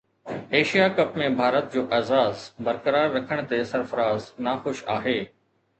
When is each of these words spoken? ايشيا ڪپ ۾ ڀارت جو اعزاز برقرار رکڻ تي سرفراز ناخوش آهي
ايشيا 0.57 0.87
ڪپ 0.99 1.19
۾ 1.23 1.27
ڀارت 1.41 1.69
جو 1.75 1.83
اعزاز 1.97 2.49
برقرار 2.69 3.07
رکڻ 3.19 3.47
تي 3.53 3.63
سرفراز 3.75 4.31
ناخوش 4.49 4.85
آهي 4.99 5.19